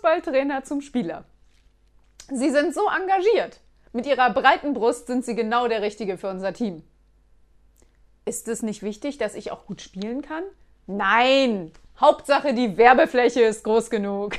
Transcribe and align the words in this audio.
Fußballtrainer 0.00 0.64
zum 0.64 0.80
Spieler. 0.80 1.24
Sie 2.28 2.50
sind 2.50 2.74
so 2.74 2.80
engagiert. 2.88 3.60
Mit 3.92 4.06
ihrer 4.06 4.30
breiten 4.32 4.72
Brust 4.72 5.08
sind 5.08 5.26
sie 5.26 5.34
genau 5.34 5.68
der 5.68 5.82
Richtige 5.82 6.16
für 6.16 6.30
unser 6.30 6.54
Team. 6.54 6.82
Ist 8.24 8.48
es 8.48 8.62
nicht 8.62 8.82
wichtig, 8.82 9.18
dass 9.18 9.34
ich 9.34 9.50
auch 9.50 9.66
gut 9.66 9.82
spielen 9.82 10.22
kann? 10.22 10.44
Nein! 10.86 11.72
Hauptsache, 12.00 12.54
die 12.54 12.78
Werbefläche 12.78 13.42
ist 13.42 13.62
groß 13.62 13.90
genug. 13.90 14.36